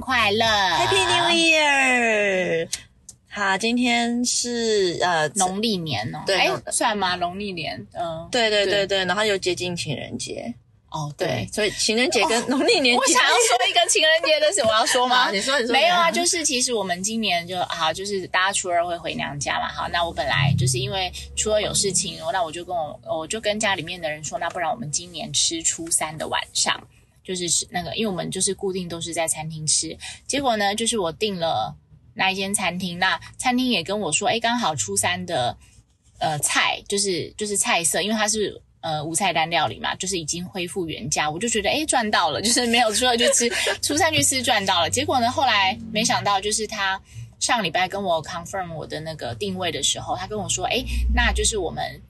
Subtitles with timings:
[0.00, 2.68] 快乐 Happy New Year！
[3.28, 7.16] 好，今天是呃农历年哦，哎对，算吗？
[7.16, 10.54] 农历年，嗯，对对对对对，然后又接近情人节，
[10.90, 11.48] 哦，对对，。
[11.52, 15.28] 所以情人节跟农历年节，我想要 说一个情人节的事，我要说吗？
[15.34, 19.68] 你说你说没有啊，就是其实我们今年就好，就是大家初二会回娘家嘛。
[19.68, 26.74] 好，那我本来就是因为初二有事情，那我就跟我我就跟家里面的人说，那不然我们今年吃初三的晚上，
[27.26, 29.98] 就是那个，因为我们就是固定都是在餐厅吃。
[30.26, 31.76] 结果呢，就是我订了
[32.14, 35.56] 那一间餐厅，那餐厅也跟我说，哎，刚好初三的
[36.18, 38.62] 呃菜就是就是菜色，因为它是。
[38.82, 43.50] 呃，无菜单料理嘛，就是已经恢复原价，我就觉得诶赚到了，就是没有初二去吃，
[43.82, 44.88] 初三去吃赚到了。
[44.88, 47.00] 结果呢，后来没想到，就是他
[47.40, 52.00] 上礼拜跟我 confirm 我的那个定位的时候，他跟我说，诶，那就是我们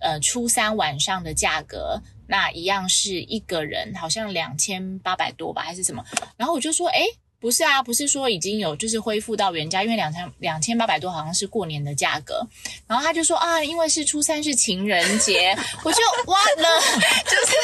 [0.00, 6.04] 呃初三晚上的价格，那一样是一个人好像两千八百多吧，还是什么？
[6.36, 7.04] 然后我就说，诶。
[7.46, 12.44] 不是啊，不是说已经有就是恢复到原价，因为两千两千八百多好像是过年的价格。
[12.88, 16.80] 然后他就说啊，因为是初三是情人节，我就完了，
[17.24, 17.54] 就是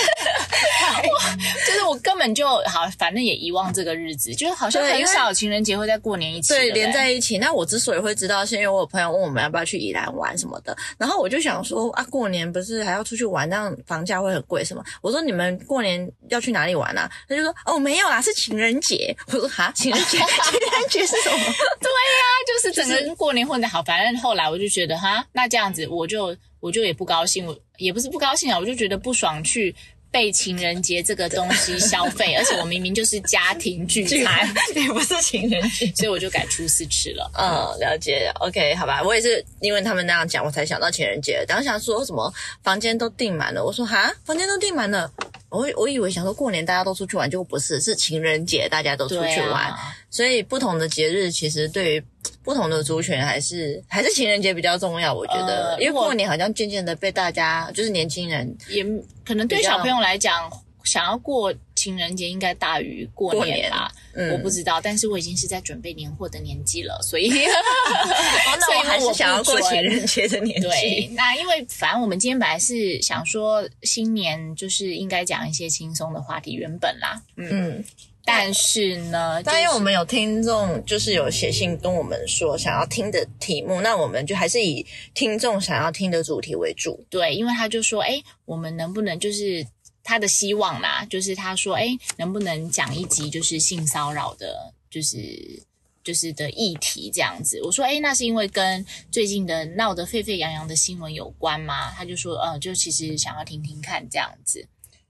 [1.03, 7.37] 我，就是我根本就好，反正也遗忘这个日子，就是好像很少情人节会在过年一起，对，不连在一起。
[7.37, 14.85] 那我之所以会知道，是因为我有朋友问我们要不要去宜兰玩什么的，然后我就想说啊，过年不是还要出去玩，那样房价会很贵什么？
[15.03, 17.11] 我说你们过年要去哪里玩啊？
[17.29, 19.17] 他就说哦没有啦，是情人节。
[19.27, 20.19] 我说哈，情人节，
[20.51, 21.37] 情人节是什么？
[21.81, 23.83] 对呀、就是整个人过年混得好。
[23.83, 29.75] 反正后来我就觉得哈，那这样子我就我就也不高兴，我也不是不高兴啊，我就觉得不爽去。
[30.13, 35.91] 被情人节这个东西消费， 而且我明明就是家庭聚餐， 也不是情人节。
[35.97, 37.29] 所以我就改初四吃了。
[37.35, 41.43] 嗯，了解，OK，好吧，我也是因为他们那样讲，我才想到情人节。
[41.49, 45.11] 当时想说什么房间都订满了，我说哈，房间都订满了，
[45.49, 49.71] 我我以为想说过年大家都出去玩，结果不是，是情人节大家都出去玩。
[49.71, 52.05] 啊，所以不同的节日其实对于
[52.43, 58.85] 不同的族群还是还是情人节比较重要，我觉得，因为过年好像渐渐的被大家就是年轻人也
[59.25, 60.51] 可能对小朋友来讲，
[60.85, 63.93] 想要过情人节应该大于过过年年吧。
[64.15, 69.85] 嗯我不知道，但是我已经是在准备年货的年纪了，所以 哦，那我还是想要过情人。
[69.85, 77.49] 人节的年对纪。，那因为反正我们今天本来是想说新年就是应该讲一些轻松的话题，原本啦，嗯，
[77.79, 77.85] 嗯，
[78.25, 87.05] 但是呢，但因为我们有听众就是有写信跟我们说想要听的题目，那我们就还是以听众想要听的主题为主。
[87.11, 89.67] 对，因为他就说，哎，我们能不能就是
[90.05, 95.61] 他的希望啦，就是他说，哎，能不能讲一集就是性骚扰的，就是
[96.05, 97.61] 就是的议题这样子？
[97.63, 101.91] 我说，哎，那是因为跟最近的闹得沸沸扬扬的新闻有关吗？
[101.91, 104.65] 他就说，呃，就其实想要听听看这样子。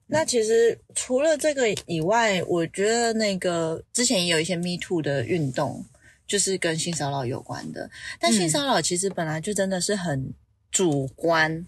[0.07, 5.85] 那其实除了这个以外，我觉得那个之前也有一些 Me Too 的运动，
[6.27, 7.91] 就是跟性骚扰有关的。
[8.21, 10.33] 但性骚扰其实本来就真的是很
[10.71, 11.67] 主观，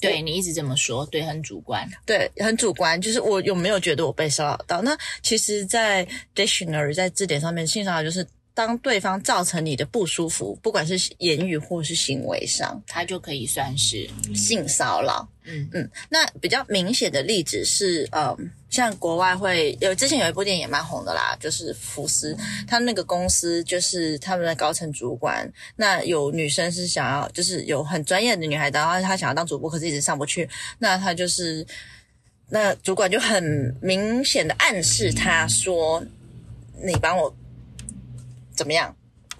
[0.00, 1.88] 对你一直这么说，对，很主观。
[2.04, 3.00] 对，很主观。
[3.00, 4.82] 就是我有没有觉得我被骚扰到？
[4.82, 8.24] 那其实，在 dictionary 在字典上面，性骚扰就是
[8.56, 15.28] 当对方造成你的不舒服，不管是言语或是行为上，他就可以算是，性骚扰。
[15.44, 18.34] 嗯嗯，那比较明显的例子是，呃，
[18.70, 22.34] 像国外会有之前有一部电影也蛮红的啦，就是福斯，
[22.66, 25.46] 他那个公司就是他们的高层主管，
[25.76, 31.66] 那有女生是想要，就是有很专业的女孩，然后她想要当主播，可是一直上不去，那她就是。
[32.48, 36.00] 那主管就很明显的暗示她说
[36.80, 37.34] ：“你帮我
[38.56, 38.94] 怎么样？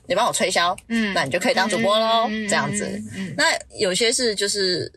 [0.08, 2.28] 你帮我推销，嗯那你就可以当主播喽。
[2.30, 3.44] 嗯这样子，嗯嗯那
[3.76, 4.92] 有些是就是，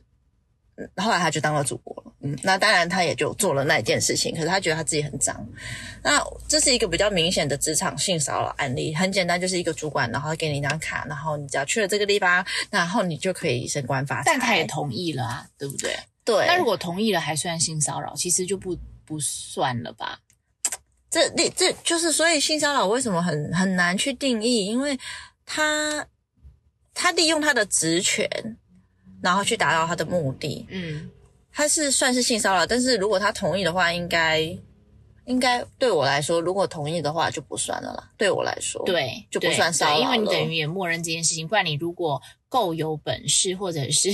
[0.76, 5.44] 嗯后来他就当了主播了，嗯，那当然他也就做了那一件事情，可是他觉得他自己很脏。
[6.04, 14.24] 那这是一个比较明显的职场性骚扰案例，很简单，就是一个主管，然后给你一张卡，然后你只要去了这个地方，然后你就可以升官发财。
[14.28, 15.98] 但他也同意了啊，对不对？
[16.24, 20.20] 对，那如果同意了，还算性骚扰，其实就不不算了吧？
[21.10, 24.98] 这这这就是所以性骚扰为什么很很难去定义，因为
[25.46, 26.06] 他
[26.94, 28.30] 他利用他的职权，
[29.22, 31.10] 然后去达到他的目的，嗯，
[31.52, 34.40] 他是算是性骚扰，但是如果他同意的话，应该
[35.26, 38.12] 应该对我来说，如果同意的话就不算了啦。
[38.18, 41.48] 对我来说，，对，就不算骚扰对因为你等于也默认这件事情。
[41.48, 44.10] 不然你如果够有本事，或者是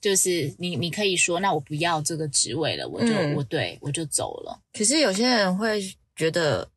[0.00, 4.58] 就是你你可以说，那我不要这个职位了，我就、嗯我对我就走了。
[4.72, 5.82] 可是有些人会
[6.16, 6.68] 觉得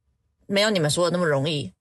[0.46, 1.74] 没有你们说的那么容易，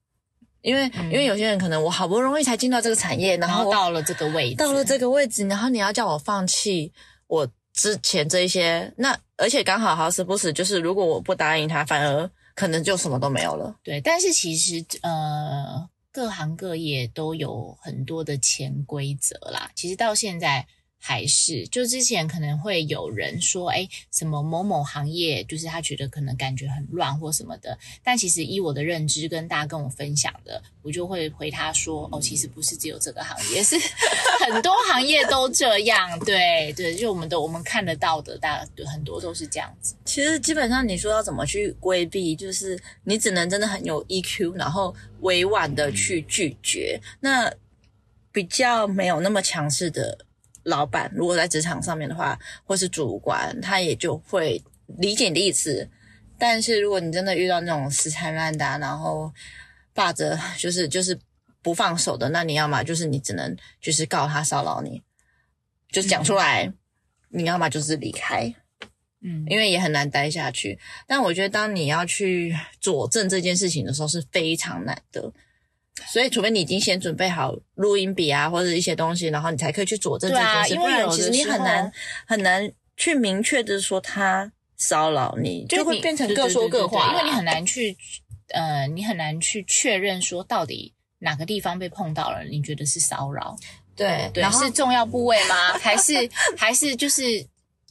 [0.63, 6.93] 因为、因为有些人可能我好不容易才进到这个产业，然后到了这个位置，到了这个位置，然后你要叫我放弃
[7.27, 13.77] 我之前这一些，那而且刚好好死不死，就是如果我不答应他，反而可能就什么都没有了。
[13.83, 19.71] 对，但是其实呃，各行各业都有很多的潜规则啦。
[19.75, 20.67] 其实到现在
[21.01, 27.79] 还是，就之前可能会有人说，哎，什么某某行业，就是他觉得可能感觉很乱或什么的。
[28.03, 33.77] 但其实依我的认知跟大家跟我分享的，我就会回他说，哦，其实不是只有这个行业，是
[34.45, 36.19] 很多行业都这样。
[36.21, 39.95] 对对，就我们的我们看得到的，大对很多都是这样子。
[40.05, 47.01] 其实基本上你说要怎么去规避，就是你只能真的很有 EQ，然后委婉的去拒绝。
[47.21, 47.51] 那
[48.31, 50.27] 比较没有那么强势的
[50.69, 54.63] 老板，如果在职场上面的话，或是主管，他也就会
[54.99, 55.89] 理解你的意思。
[56.39, 59.33] 但是如果你真的遇到那种死缠烂打，然后
[59.93, 61.19] 霸着就是就是
[61.63, 65.03] 不放手的，那你要么就是你只能就是告他骚扰你，
[65.91, 66.73] 就是讲出来；
[67.31, 68.55] 你要么就是离开。
[69.21, 70.79] 嗯，因为也很难待下去。
[71.09, 75.33] 但我觉得，当你要去佐证这件事情的时候，是非常难的。
[76.07, 80.75] 所以，除非你已经先准备好录音笔啊，或者一些东西，然后你才可以去佐证这件事。
[80.75, 81.93] 因为有其实你很难
[82.27, 87.13] 很难去明确的说他骚扰你，就会变成各说各对对话。
[87.13, 87.97] 因为你很难去
[88.49, 93.57] 呃，你很难去确认说到底哪个地方被碰到了，你觉得是骚扰？
[93.97, 95.73] 对，对，是重要部位吗？
[95.81, 96.13] 还是
[96.57, 97.45] 还是就是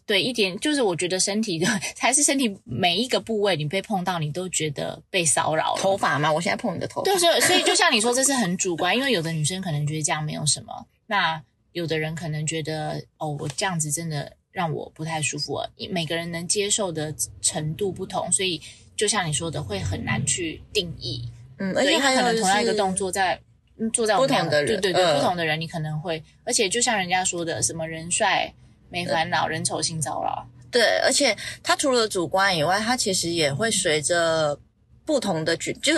[0.07, 1.67] 对一点，就是我觉得身体的
[1.99, 5.81] 还是身体每一个部位你被碰到，你都觉得被骚扰了。
[5.81, 11.39] 头发嘛，我现在碰你的头发，对，所以所以就像你说，这是很主观，因为有的女生可能觉得这样没有什么，那
[11.73, 15.69] 有的人可能觉得哦，我这样子真的让我不太舒服了。
[15.91, 18.59] 每个人能接受的程度不同，所以
[18.95, 21.29] 就像你说的，会很难去定义。
[21.59, 23.35] 嗯，而且还有能同样一个是动作在。
[23.79, 28.51] 嗯做在我们不同的人对对对，嗯不同的人你可能会，而且就像人家说的，什么人帅
[28.89, 30.47] 没烦恼，人丑性骚扰。
[30.69, 34.59] 对，而且他除了主观以外，他其实也会随着
[35.05, 35.93] 不同的举，就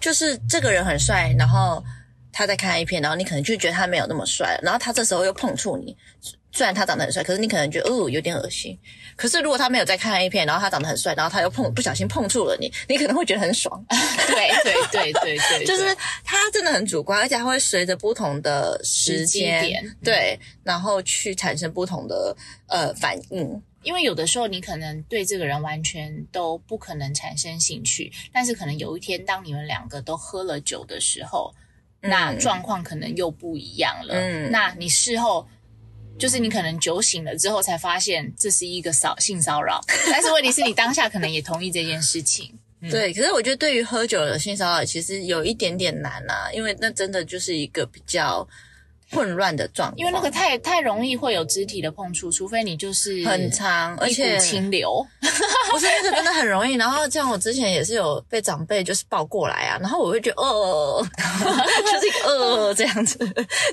[0.00, 1.84] 就是这个人很帅，然后
[2.32, 5.96] 他在看 A 片，然后你可能就觉得他没有那么帅，然后他这时候又碰触你，
[6.54, 8.78] 虽然他长得很帅，可是你可能觉得哦有点恶心。
[9.16, 13.84] 可是如果他没有在看 A 片，然后他长得很帅，然后他又碰不小心碰触了你，你可能会觉得很爽。
[13.90, 22.36] 对对对对对，就是他真的很主观，而且他会随着不同的时间点嗯对，然后去产生不同的
[22.68, 23.60] 呃反应。
[23.82, 31.52] 因为有的时候你可能对这个人完全都不可能产生兴趣，但是可能有一天当你们两个都喝了酒的时候，
[32.00, 34.14] 那嗯状况可能又不一样了。
[34.14, 35.46] 嗯那你事后
[36.18, 39.80] 就是你可能酒醒了之后才发现这是一个骚性骚扰，
[40.10, 42.52] 但是问题是你当下可能也同意这件事情。
[42.80, 48.46] 嗯对，可是我觉得对于喝酒的性骚扰，其实有一点点难啊，因为那真的就是一个比较
[49.10, 55.06] 混乱的状况，因为那个太太容易会有肢体的碰触，除非你就是很长，而且股清流。
[55.72, 56.74] 不是那个真的很容易。
[56.74, 61.02] 然后像我之前也是有被长辈就是抱过来啊，然后我会觉得呃，
[61.90, 63.18] 就是一个呃这样子。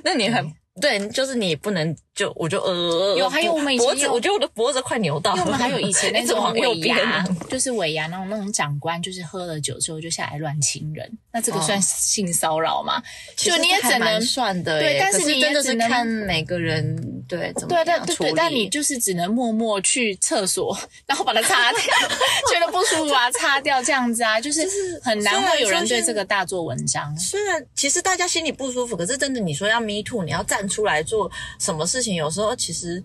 [0.05, 0.49] 那你很
[0.79, 5.37] 对，就是你不能就我就呃，有还有我们以前脖子，有我觉得我的脖子快扭到了。
[5.37, 13.01] 因为我们还有以前那 种尾牙，就是尾牙那种那种长官，就是喝了酒之后就下来乱亲人，那这个哦算性骚扰吗？
[13.35, 16.95] 就你也只能算的，对但是你真的是看每个人
[17.27, 18.05] 对怎么对对样。
[18.05, 21.81] 对对，但你就是只能默默去厕所，然后把它擦掉，
[22.53, 24.61] 觉得不舒服啊，擦掉这样子啊，就是
[25.03, 27.17] 很难会有人对这个大做文章。
[27.17, 33.03] 虽然其实大家心里不舒服，可是真的你说要 me too，你要站出来做什么事情，有时候其实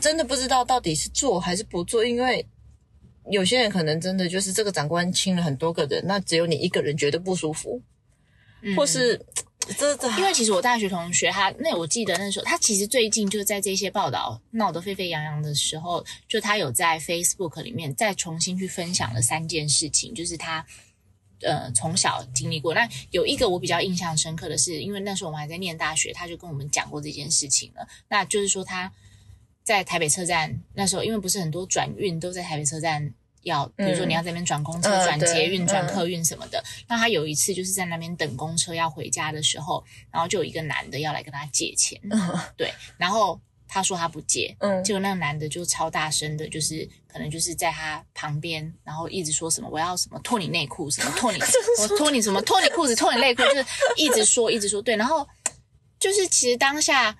[0.00, 2.46] 真的不知道到底是做还是不做，因为
[3.30, 7.80] 有些人可能真的就是这个长官亲了很多个人，那只有你一个人觉得不舒服，
[8.62, 8.74] 嗯。
[8.76, 9.20] 或是
[10.18, 20.66] 因为其实我大学同学他那我记得那时候他其实最近就在这些报道闹得沸沸扬扬的时候，就他有在 Facebook 里面再重新去分享了三件事情，就是他
[21.42, 22.74] 呃从小经历过。
[22.74, 27.86] 那有一个我比较印象深刻的是，因为那时候我们还在念大学，他就跟我们讲过这件事情了。
[28.08, 28.92] 那就是说他
[29.62, 33.12] 在台北车站那时候，因为不是很多转运都在台北车站。
[33.42, 41.98] 要比如说你要在那边转公车、嗯转捷运、转客运什么的，那他有一次就是在那边等公车要回家的时候，然后就有一个男的要来跟他借钱，
[42.54, 43.40] 对，然后
[43.72, 44.82] 他说他不借，嗯。
[44.82, 51.38] 结果那个男的就超大声的，就是可能就是在他旁边，然后一直说什么我要什么脱你内裤，什么脱你
[51.80, 53.64] 我脱你什么脱你裤子，脱你内裤，就是
[53.96, 55.26] 一直说一直说，对，然后
[56.00, 57.16] 就是其实当下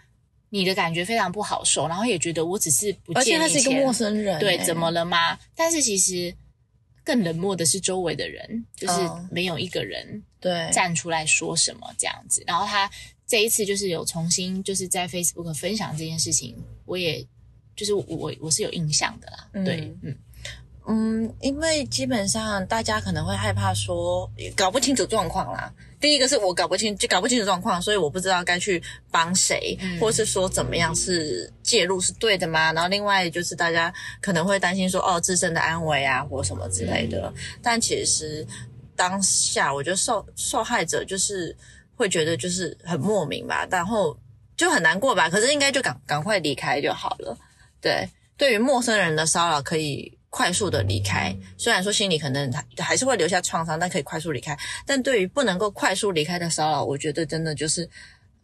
[0.49, 4.65] 你的感觉非常不好受，然后也觉得我只是不而且他是一个陌生人，对，欸。
[4.65, 5.39] 怎么了吗？
[5.55, 6.35] 但是其实
[7.05, 9.29] 更冷漠的是周围的人，就是哦。
[9.31, 10.69] 没有一个人对。
[10.73, 12.43] 站出来说什么这样子。
[12.47, 12.91] 然后他
[13.31, 17.25] 这一次就是有重新就是在 Facebook 分享这件事情，我也
[17.77, 19.49] 就是我我是有印象的啦。
[19.53, 20.17] 嗯对，嗯
[20.89, 25.73] 嗯，因为基本上大家可能会害怕说搞不清楚状况啦。
[26.01, 28.83] 第一个是我搞不清，就搞不清楚状况，所以我不知道该去
[29.13, 32.73] 帮谁，或是说怎么样是介入是对的吗？
[32.73, 37.33] 然后另外就是大家可能会担心说哦自身的安危啊或什么之类的。
[37.63, 38.45] 但其实
[38.97, 41.57] 当下我觉得受受害者就是
[42.01, 44.19] 会觉得就是很莫名吧，然后
[44.57, 45.29] 就很难过吧。
[45.29, 47.37] 可是应该就赶赶快离开就好了。
[47.81, 50.17] 对，对于陌生人的骚扰可以。
[50.33, 54.57] 快速的离开，虽然说心里可能还还是会留下创伤，但可以快速离开。
[54.87, 57.91] 但对于不能够快速离开的骚扰，我觉得真的就是。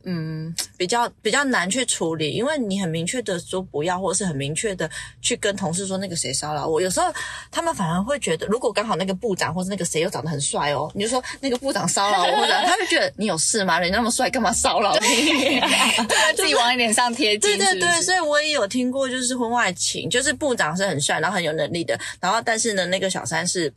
[0.08, 4.88] 嗯，比较比较难去处理，因为你很明确的说不要，或者是很明确的
[5.20, 6.80] 去跟同事说那个谁骚扰我。
[6.80, 7.12] 有时候
[7.50, 13.80] 他们反而会觉得，如果刚好那个部长或是那个谁又长得很帅哦，你就说那个部长骚扰我，或者 他就觉得你有事吗？
[13.80, 15.60] 人家那么帅，干嘛骚扰你？
[16.36, 17.40] 自己往你脸上贴金。
[17.40, 23.72] 对对对，所以我也有听过，就是婚外情，就是部长是很帅，然后很有能力的，然后但是呢，那个小三是。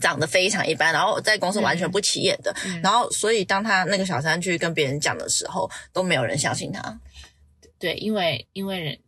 [0.00, 7.00] 长得非常一般，然后在公司完全不起眼的，然后所以当他那个小三去跟别人讲的时候，都没有人相信他。
[7.78, 8.98] 对，因为因为人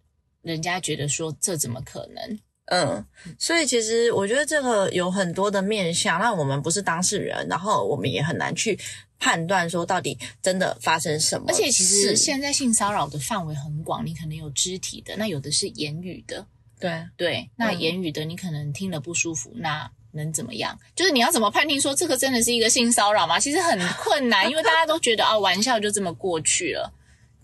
[0.42, 2.38] 人家觉得说这怎么可能？
[2.66, 3.02] 嗯，
[3.38, 8.78] 所以其实我觉得这个有很多的面向，那我们不是当事人，然后我们也很难去
[9.18, 11.46] 判断说到底真的发生什么。
[11.48, 16.46] 而且其实现在性骚扰的范围很广，你可能有肢体的，那有的是言语的。
[16.78, 19.90] 对对，那言语的你可能听了不舒服，那。
[20.12, 20.78] 能怎么样？
[20.96, 23.38] 就是你要怎么判定说这个真的是一个性骚扰吗？
[23.38, 26.92] 其实很困难， 因为大家都觉得啊，玩笑就这么过去了。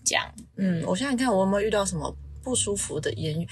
[0.03, 0.23] 这样，
[0.57, 3.47] 嗯，我想想看，我有没有遇到什么不舒服的言语？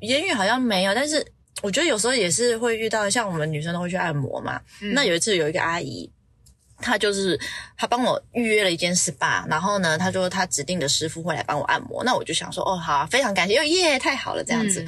[0.00, 1.24] 言语好像没有，但是
[1.62, 4.60] 我觉得有时候也是会遇到，像我们女生都会去按摩嘛。
[4.94, 6.10] 那有一次有一个阿姨，
[6.78, 7.38] 她就是
[7.76, 12.02] 她帮我预约了一间 SPA，然后呢，她说她指定的师傅会来帮我按摩。
[12.02, 14.84] 那我就想说，哦，好，非常感谢，耶，太好了，这样子。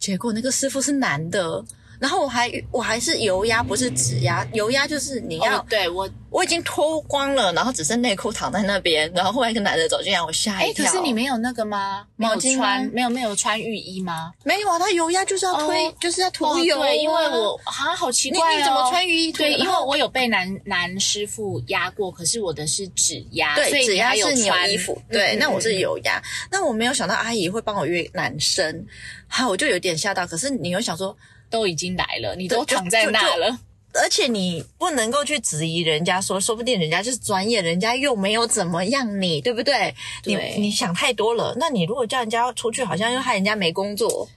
[0.00, 1.64] 结果那个师傅是男的。
[1.98, 4.46] 然后我还我还是油压，不是指压。
[4.52, 9.10] 油压就是你要对我我已经脱光了，然后只剩内裤躺在那边。
[9.14, 10.84] 然后后来一个男的走进来，我吓一跳。
[10.84, 12.06] 可是你没有那个吗？
[12.16, 14.32] 毛巾穿没有没有穿浴衣吗？
[14.44, 16.78] 没有啊，他油压就是要推，就是要涂油。
[16.78, 19.32] 对，因为我啊好奇怪哦，你怎么穿浴衣？
[19.32, 25.00] 对，因为我有被男男师傅压过，可是我的是指压，对，指压是你有衣服。
[25.10, 26.22] 对，那我是油压。
[26.50, 28.86] 那我没有想到阿姨会帮我约男生，
[29.28, 30.26] 好，我就有点吓到。
[30.26, 31.16] 可是你又想说。
[31.50, 33.58] 都已经来了，你都躺在那了，
[33.94, 39.94] 而且你不能够去质疑人家，说说不定人家就是专业，人家又没有怎么样，你对不对？
[40.24, 41.54] 你你想太多了。
[41.58, 44.28] 那你如果叫人家出去，好像又害人家没工作，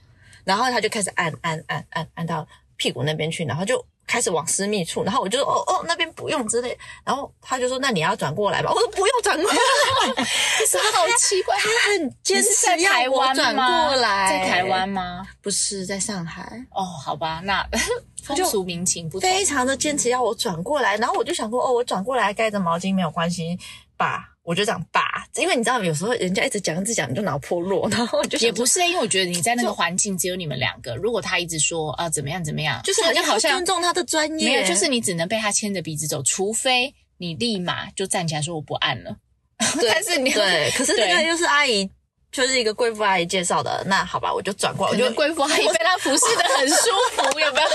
[0.44, 3.84] 然后他就开始按按按按按到屁股那边去，然后就。
[4.10, 10.24] 开始往私密处，然后我就说哦哦那边不用之类，然后他就说那你要转过来吧，我说不用转过来，
[10.66, 15.24] 是好奇怪，他很坚持要我转过来，在台湾吗？
[15.40, 16.42] 不是在上海。
[16.72, 17.64] 哦，好吧，那
[18.24, 23.56] 风俗民情不非常的坚持要我转过来，然后我就想说哦，我转过来盖着毛巾没有关系
[23.96, 24.29] 吧。
[24.42, 25.02] 我就这样把，
[25.36, 39.14] 因为你知道，有时候人家一直讲一直讲，你就脑破落， 然后就也不是，因为我觉得你在那个环境只有你们两个，如果他一直说啊怎么样怎么样，就是好像好像尊重他的专业，没有，就是你只能被他牵着鼻子走，除非你立马就站起来说我不按了。
[39.58, 41.90] 但是你对，可是那个又是阿姨。
[42.32, 44.92] 就是一个贵妇阿姨介绍的，那好吧，我就转过来。
[44.92, 46.76] 我觉得贵妇阿姨被她服侍的很舒
[47.16, 47.68] 服， 有没有？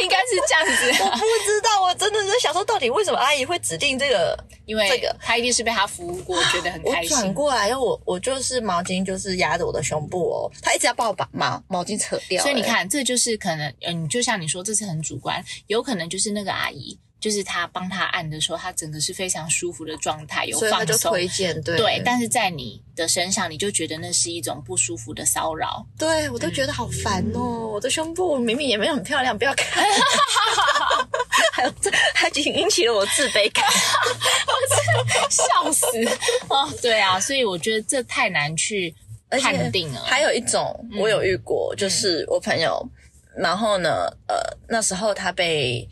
[0.00, 1.04] 应该是这样子。
[1.04, 1.67] 我不知道，我
[1.98, 4.38] 真的是想说，到底为什么阿姨会指定这个？
[4.66, 7.16] 因为这个，她一定是被她服务过，觉得很开心。
[7.16, 10.50] 我转过来，因为我我就是毛巾，就是压着我的胸部哦。
[10.62, 12.42] 她一直要把我把毛毛巾扯掉。
[12.42, 16.98] 所以你看，这就是可能，嗯，就像你说，这是很主观，有可能就是那个阿姨。
[17.20, 21.10] 就是他帮他按的时候，他整个是非常舒服的状态，有放松。
[21.10, 25.84] 推荐对，但是在你的身上，你就觉得那是一种不舒服的骚扰。
[25.98, 27.70] 对我都觉得好烦哦！
[27.72, 29.84] 我的胸部明明也没有很漂亮，不要看。
[31.58, 33.64] 还有这，还引起了我自卑感，
[35.28, 35.86] 笑死
[36.48, 36.72] 哦！
[36.80, 38.94] 对啊，所以我觉得这太难去
[39.42, 40.00] 判定了。
[40.04, 42.88] 还有一种我有遇过，就是我朋友，
[43.36, 44.36] 然后呢，呃，
[44.68, 45.88] 那时候他被。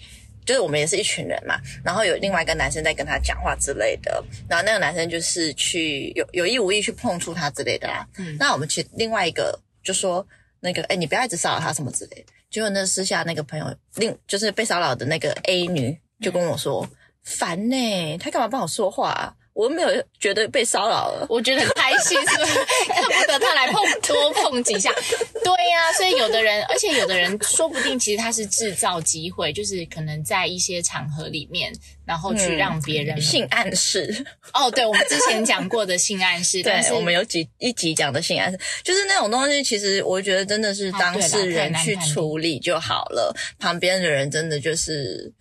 [0.46, 8.06] 就是我们也是一群人嘛，然后有另外一个男生在跟他讲话之类的，然后那个男生就是去有有意无意去碰触他之类的啦。
[8.16, 10.24] 嗯，那我们其另外一个就说
[10.60, 12.32] 那个，哎，你不要一直骚扰他什么之类的。
[12.56, 16.88] 结果那私下那个朋友，另就是被骚扰的那个 A 女就跟我说，
[17.22, 19.36] 烦呢，他干嘛帮我说话？
[19.56, 19.88] 我没有
[20.20, 21.26] 觉得被骚扰了。
[21.30, 22.58] 我觉得很开心，是不是？
[22.92, 24.92] 恨 不得他来碰多碰几下。
[24.92, 31.72] 对呀、所以有的人，而且有的人说不定其实他是制造机会，就是可能在一些场合里面，
[32.04, 45.32] 然后去嗯让别人、性暗示，哦，对，我们之前讲过的性暗示，对，我们有几一集讲的性暗示，就是那种东西，其实我觉得真的是当事人去处理就好了，旁边的人真的就是，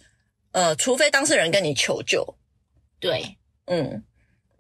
[0.54, 2.26] 呃，除非当事人跟你求救，
[3.00, 3.36] 对，
[3.68, 4.04] 嗯。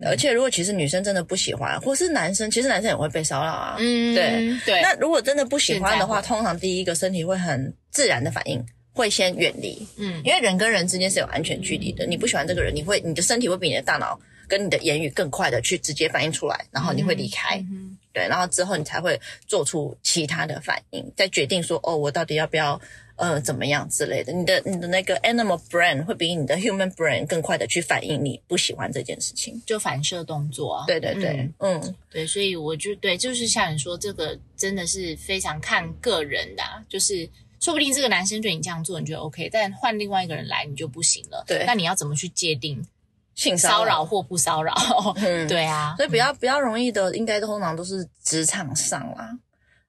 [0.01, 3.77] 而且，如果其实女生真的不喜欢，或是男生，其实男生也会被骚扰啊。
[3.79, 4.53] 嗯，对。
[4.65, 10.21] 对，那如果真的不喜欢的话，通常第一个身体会很自然的反应，会先远离，嗯。
[10.25, 12.05] 因为人跟人之间是有安全距离的。
[12.05, 14.19] 你不喜欢这个人，你会你的身体会比你的大脑
[14.49, 17.97] 跟你的言语更快的去直接反应出来，然后你会离开，嗯。
[18.11, 22.79] 对，然后之后你才会做出其他的反应，再决定说哦，我到底要不要
[23.15, 24.33] 呃怎么样之类的。
[24.33, 29.61] 你的你的那个 animal brain 会比你的 human brain 更快的去反应你不喜欢这件事情。
[29.65, 30.85] 就反射动作啊。
[30.87, 37.29] 对对对嗯，嗯对，所以我就对，就是像你说，这个真的是非常看个人的、啊，就是
[37.59, 41.43] 说不定这个男生对你这样做，你觉得 OK，但换另外一个人来你就不行了。
[41.47, 42.85] 对那你要怎么去界定
[43.33, 44.73] 性骚扰，或不骚扰？
[45.17, 49.37] 嗯， 对啊，所以比较比较容易的，应该通常都是职场上啦。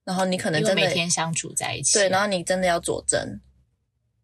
[0.07, 3.41] 然后你可能因为真的每天相处在一起，对，然后你真的要佐证，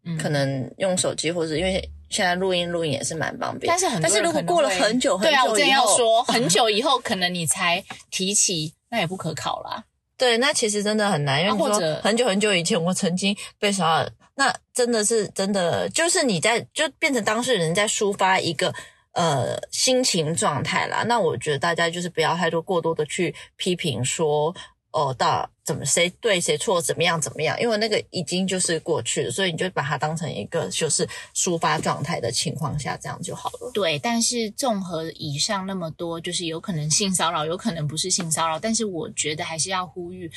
[0.05, 3.69] 嗯可能用手机，或者因为现在录音录音也是蛮方便。
[3.69, 9.83] 但是很但是如果过了会很久很对啊，我久以正要，说，很 久以后可能你才提起，那也不可考啦。
[10.15, 18.73] 对，那其实真的很难，因为你说啊或者很久很久以前我曾经被骚扰，那真的是真的，就是你在就变成当事人在抒发一个
[19.11, 21.03] 呃心情状态啦。
[21.03, 24.55] 那我觉得大家就是不要太多过多的去批评说
[24.91, 33.71] 哦，到怎么谁对谁错怎么样怎么样，因为那个已经就是过去了，所以你就把它当成一个就是抒发状态的情况下，这样就好了。
[33.73, 40.29] 对，但是综合以上那么多，就是有可能性骚扰，有可能不是性骚扰，但是我觉得还是要呼吁，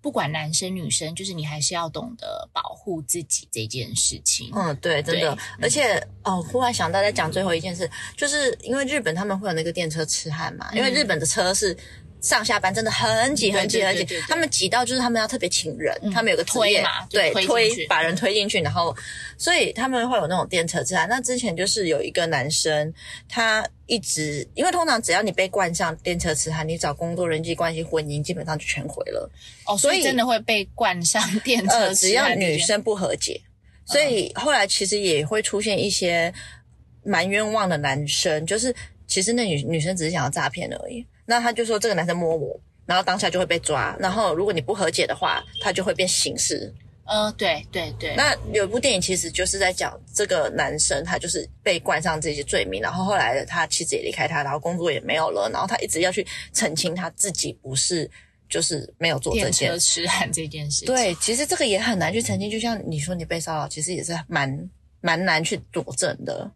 [0.00, 4.50] 不管男生女生，就是你还是要懂得保护自己这件事情。
[4.54, 11.76] 嗯，对，真的，而且哦，忽然想到在讲最后一件事，就是因为日本他们会有那个电车痴汉嘛，因为日本的车是。
[12.22, 18.96] 上下班真的很挤很挤很挤他们挤到就是他们要特别请人，嗯他们有个推嘛对推推把人推进去，然后
[19.36, 21.08] 所以他们会有那种电车痴汉。
[21.08, 22.94] 那之前就是有一个男生，
[23.28, 29.28] 他一直因为通常只要你被冠上电车痴汉，你找工作、人际关系、婚姻基本上就全毁了。
[29.66, 33.40] 哦，所所以以真的会被冠上电车痴汉 呃，只要女生不和解，
[33.84, 36.32] 所以后来其实也会出现一些
[37.02, 38.72] 蛮冤枉的男生，就是
[39.08, 41.04] 其实那女女生只是想要诈骗而已。
[41.32, 46.70] 那他就说这个男生摸我，然后当下就会被抓，然后如果你不和解的话，他就会变刑事。
[47.06, 58.08] 呃，对对对，那有一部电影其实就是在讲这个男生，他就是被冠上这些罪名，然后后来他妻子也离开他，然后工作也没有了，然后他一直要去澄清他自己不是
[58.48, 66.50] 就是没有做这电件车痴汉这件事情，对，其实这个也很难去澄清，就像你说你被骚扰，其实也是蛮蛮难去佐证的。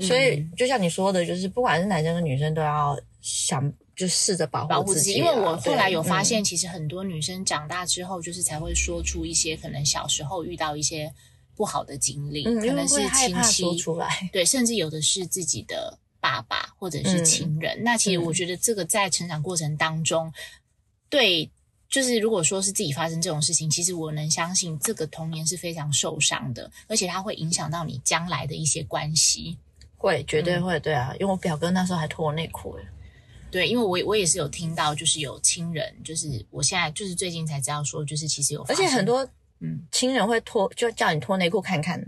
[0.00, 5.32] 所以嗯就像你说的，就是不管是男生跟女生，都要想就试着保保护自己，护自己啊。
[5.34, 11.12] 因为我后来有发现，其实很多女生长大之后，就是才会说出一些可能小时候遇到一些
[11.54, 14.28] 不好的经历，可能是亲戚说出来。
[14.32, 17.82] 对，甚至有的是自己的爸爸或者嗯是亲人。
[17.84, 20.32] 那其实我觉得这个在成长过程当中，
[21.10, 21.50] 对，
[21.90, 29.58] 就是如果说是自己发生这种事情，其实我能相信这个童年是非常受伤的，而且它会影响到你将来的一些关系。
[29.98, 32.84] 会，绝嗯对会，对啊，因为我表哥那时候还脱我内裤诶。
[33.52, 39.22] 对，因为我我也是有听到，就是有亲人，就是我现在就是最近才知道说，就是其实有而，且很多
[39.60, 42.02] 嗯亲人会脱，就叫你脱内裤看看。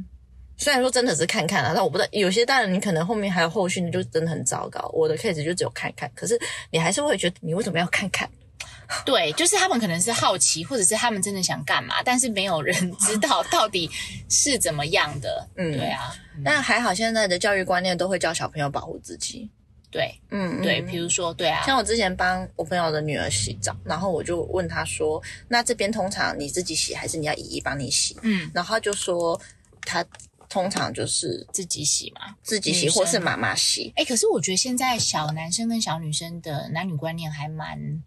[0.57, 4.89] 虽然说真的是看看啊，但我不知道有些当然你可能后面还有后续的，就真的很糟糕。
[4.95, 8.29] 我的 case 就只有看看，可是你还是会觉得你为什么要看看？
[9.05, 13.91] 对，就是他们可能是好奇，或者是他们真的想干嘛，但是没有人 知道到底
[14.29, 15.47] 是怎么样的。
[15.57, 19.51] 嗯对啊，但还好现在的教育观念都会教小朋友保护自己。
[19.95, 29.41] 对嗯，对，嗯比如说对啊，像我之前帮我朋友的女儿洗澡，然后我就问她说：“那这边通常你自己洗，还是你要姨姨帮你洗嗯，？”然后她就说
[29.83, 30.05] 她
[30.49, 32.35] 通常就是自己洗嘛。
[32.43, 33.93] 自己洗，或是妈妈洗。
[33.95, 38.03] 哎，可是我觉得现在小男生跟小女生的男女观念还蛮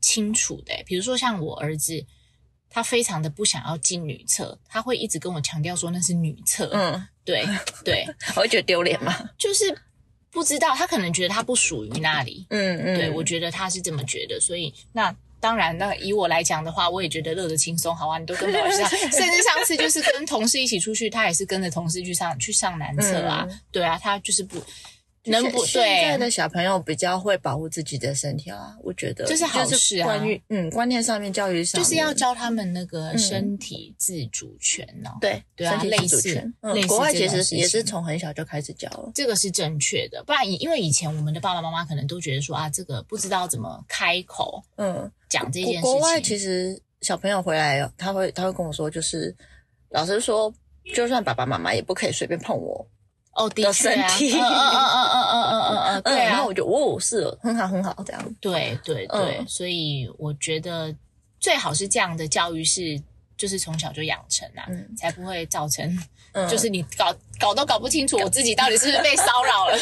[0.00, 0.72] 清楚的。
[0.86, 2.06] 比如说像我儿子，
[2.70, 6.70] 他非常的不想要进女厕，他会一直跟我强调说那是女厕。
[6.72, 7.44] 嗯，对
[7.84, 9.28] 对， 我会觉得丢脸吗？
[9.36, 9.76] 就是
[10.32, 12.46] 不知道他可能觉得他不属于那里。
[12.50, 24.62] 嗯嗯，对，我觉得他是这么觉得，所以那当然，那以我来讲的话，我也觉得乐得轻松，好啊，你都跟老师上， 甚至上次就是跟同事一起出去，他也是跟着同事去上去上男厕啊，嗯对啊，他就是不。
[25.24, 36.52] 能不现现在的小朋友比较会保护自己的身体啊，我觉得这是好事啊关于嗯观念上面、教育上面，就是要教他们那个身体自主权呢、对对啊类似
[36.88, 39.12] 国外其实也是从很小就开始教了。
[39.14, 49.34] 这个是正确的，不然以因为以前我们的爸爸妈妈可能都觉得说啊，这个不知道怎么开口嗯，讲这件事国外其实小朋友回来，他会他会跟我说，就是
[49.90, 50.52] 老师说，
[50.94, 52.84] 就算爸爸妈妈也不可以随便碰我。
[53.34, 58.34] 哦，的身体嗯嗯嗯嗯嗯嗯嗯对啊然后，我就哦，是哦很好很好这样。
[58.40, 60.94] 对对对，嗯所以我觉得
[61.40, 63.00] 最好是这样的教育是，
[63.36, 65.98] 就是从小就养成啊，嗯才不会造成
[66.34, 69.78] 嗯，就是你搞搞都搞不清楚我自己到底是不是被骚扰了。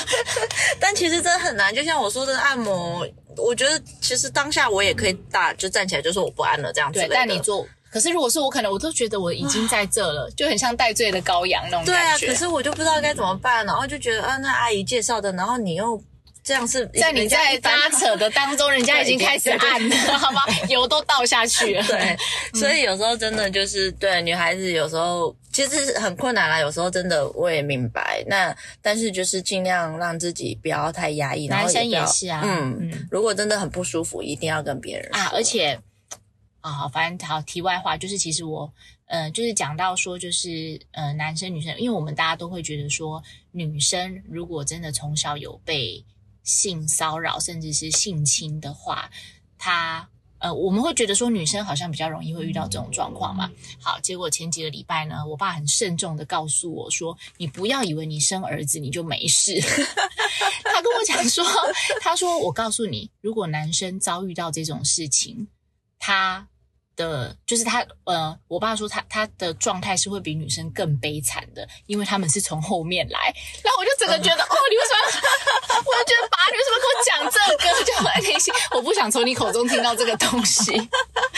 [0.80, 1.72] 但其实真的很难。
[1.74, 6.98] 就像我说的按摩，我觉得其实当下我也可以大就站起来就说我不按了这样子。
[6.98, 12.26] 对，但你做，可是如果是我，可能我都觉得我已经在这了，就很像戴罪的羔羊那种对啊，感觉。
[12.28, 16.00] 可是我就不知道该怎么办，然后就觉得啊，那阿姨介绍的，然后你又
[16.42, 20.42] 这样是在你在拉扯的当中， 人家已经开始按了，好吗？
[20.68, 21.82] 油都倒下去了。
[21.84, 22.16] 对，
[22.54, 28.24] 所以有时候真的就是对女孩子有时候其实很困难啦，有时候真的我也明白。
[28.26, 35.78] 那但是就是尽量让自己不要太压抑，然后男生不要也是啊嗯嗯如果真的很不舒服，一定要跟别人啊，说而且
[36.60, 38.72] 啊，好，反正好，题外话就是，其实我
[39.06, 46.04] 呃，就是讲到说，就是呃，男生女生，因为我们大家都会觉得说，女生如果真的从小有被
[46.42, 49.10] 性骚扰甚至是性侵的话，
[49.58, 50.08] 她。
[50.42, 53.50] 呃，我们会觉得说女生好像比较容易会遇到这种状况嘛。
[53.78, 59.60] 好，结果前几个礼拜呢，我爸很慎重的告诉我说：“你不要以为你生儿子你就没事。
[60.64, 61.44] ”他跟我讲说
[62.00, 65.46] ：“他说我告诉你，如果男生遭遇到这种事情，
[66.00, 66.44] 他
[66.96, 73.32] 的就是他呃，我爸说他他的状态是会比女生更悲惨的，因为他们是从后面来。
[73.62, 75.00] 然后我就整个觉得， 哦，你为什么？
[75.86, 77.84] 我就觉得爸，你为什么跟我讲这个？
[77.84, 80.72] 就很内心，我不想从你口中听到这个东西。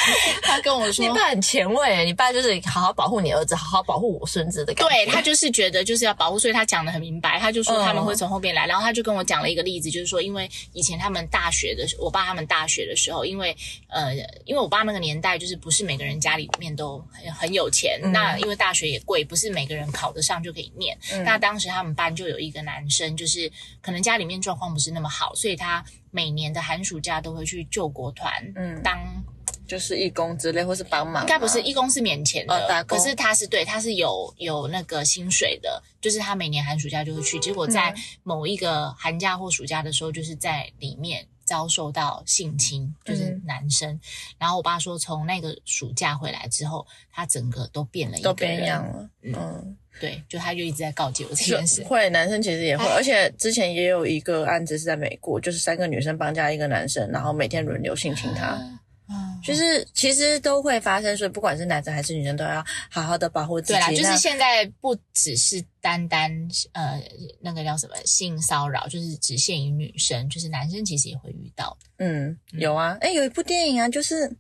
[0.42, 4.94] 他跟我说你，爸很前卫，你爸就是好好保护你儿子，好好保护我孙子的感觉。
[4.94, 7.38] 对他就是觉得就是要保护，所以他讲的很明白。
[7.38, 13.56] 他就说嗯他们会从后边来，然后他就跟我讲了一个例子，就是说，因为以前他们大学的时候，我爸他们大学的时候，因为
[13.88, 20.96] 呃，因为我爸那个年代就是不是每个人家里面都很很有钱，嗯那因为大学也贵，不是每个人考得上就可以念。
[21.12, 28.98] 嗯那当时他们班就有一个男生，就是可能家里面状况不是那么好，所以他每年的寒暑假都会去救国团，嗯当
[29.66, 43.98] 就是义工之类，或是帮忙吗，应该不是义工是免钱的，哦打工可是他是对他是有有那个薪水的，就是他每年寒暑假就会去，结果在嗯某一个寒假或暑假的时候，就是在里面遭受到性侵，就是嗯男生。
[44.38, 49.09] 然后我爸说，从那个暑假回来之后，他整个都变了一都个人，变样了。
[49.22, 51.83] 嗯，对，就他就一直在告诫我这件事。
[51.85, 58.57] 会男生其实也会，哎而且之前也有一个案子是在美国，就是三个女生绑架一个男生，然后每天轮流性侵他。
[58.61, 58.79] 嗯
[59.42, 63.72] 就是其实都会发生，所以不管是男生还是女生，都要好好的保护自己。
[63.72, 66.31] 对啦，就是现在不只是单单
[66.72, 67.03] 呃
[67.40, 71.77] 那个叫什么性骚扰，就是只限于女生，就是男生其实也会遇到。
[71.98, 74.31] 嗯，有啊，哎，有一部电影啊，就是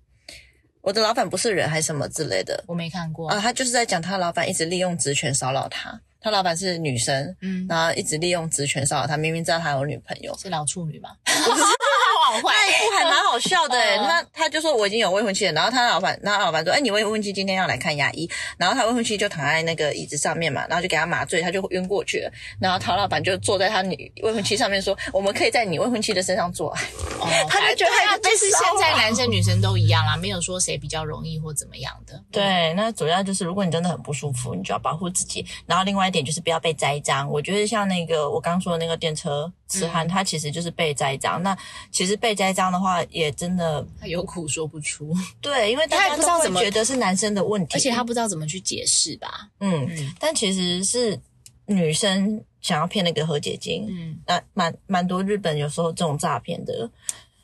[0.80, 10.36] 我的老板不是人还是什么之类的我没看过啊，他就是在讲他老板一直利用职权骚扰他，他老板是女生，嗯，然后一直利用职权骚扰他，明明知道他有女朋友。
[10.38, 11.10] 是老处女吗？
[12.22, 26.82] 好坏那一部还蛮好笑的他他就说我已经有未婚妻了，然后他老板，他老板说，哎，你未婚妻今天要来看牙医，然后他未婚妻就躺在那个椅子上面嘛，然后就给他麻醉，他就晕过去了，然后陶老板就坐在他女未婚妻上面说，我们可以在你未婚妻的身上做爱，
[27.20, 32.20] 哦， 他就觉得他被就是现在男生女生都一样啦，没有说谁比较容易或怎么样的。
[32.32, 35.44] 对，那主要就是如果你真的很不舒服，你就要保护自己。
[35.66, 37.28] 然后另外一点就是不要被栽赃。
[37.30, 41.42] 我觉得像那个我刚说的那个电车痴汉，嗯他其实就是被栽赃。
[41.42, 41.56] 那
[41.90, 49.48] 其实被栽赃的话，也真的他有苦说不出，对，因为大他也家都会不知道怎么觉得是男生的问题，而且他不知道怎么去解释吧。
[49.60, 51.18] 嗯，嗯但其实是
[51.66, 56.90] 女生想要骗那个和解金，嗯，那蛮蛮多日本有时候这种诈骗的，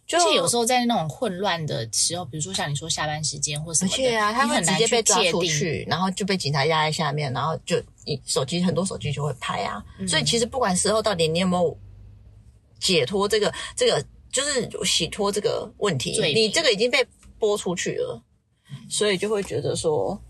[0.07, 5.23] 就而且有时候在那种混乱的时候，比如说像你说下班时间或什么的，而且啊，他会直接被抓。
[5.31, 9.85] 出去，然后就被警察压在下面，然后就你手机很多手机就会拍啊。
[9.99, 11.77] 嗯所以其实不管时候到底你有没有
[12.79, 17.07] 解脱这个这个，就是洗脱这个问题你这个已经被
[17.39, 18.23] 播出去了，
[18.89, 20.21] 所以就会觉得说，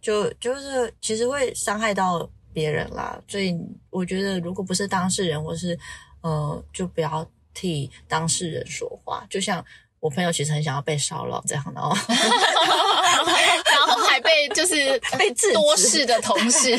[0.00, 3.22] 就就是其实会伤害到别人啦。
[3.28, 3.56] 所以
[3.90, 5.78] 我觉得，如果不是当事人，或是
[6.22, 9.64] 呃，就不要替当事人说话，就像。
[10.04, 16.76] 我朋友其实很想要被骚扰这样的哦， 然后还被就是 被多事的同事。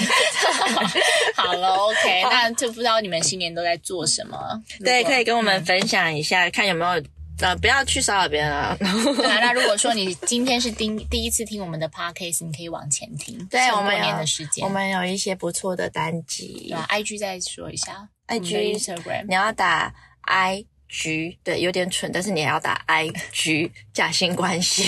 [1.36, 4.38] 好了，OK，那就不知道你们新年都在做什么？
[4.86, 7.04] 对，可以跟我们分享一下，看有没有
[7.42, 8.78] 呃，不要去骚扰别人啊。
[8.80, 13.44] 对啊，那如果说你今天是第第一次听我们的 podcast，你可以往前听。
[13.50, 20.64] 对，我们的时间，我们有一些不错的单集对啊，IG 再说一下 IG Instagram 你要打 I
[20.96, 24.84] 局对，有点蠢，但是你也要打 I 局 假性关系，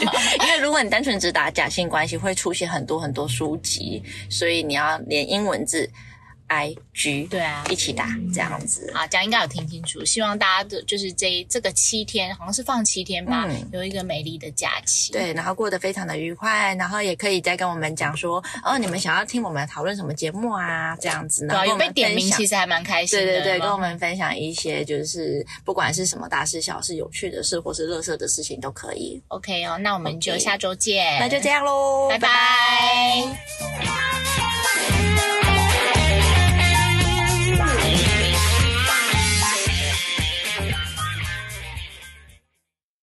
[0.40, 5.88] 因为如果你单纯只打假性关系，会出现很多很多书籍，所以你要连英文字
[6.52, 8.90] I G 对啊一起打这样子。
[8.94, 10.04] 啊，这样应该有听清楚。
[10.04, 15.12] 希望大家的就是这这个七天，好像是放七天吧，嗯有一个美丽的假期。
[15.12, 20.94] 对，然后过得非常的愉快，然后也可以再跟我们讲说，哦，你们想要听我们讨论什么节目啊？
[21.00, 23.24] 这样子，对啊，然后跟我有被点名，其实还蛮开心的。
[23.24, 29.22] 对对对，跟我们分享一些就是不管是什么大事小事、有趣的事或是乐色的事情都可以。
[29.28, 31.18] OK 哦，那我们就下周见。
[31.18, 32.28] 那就这样喽，拜拜